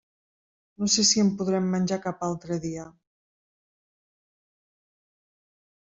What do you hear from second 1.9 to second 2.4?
cap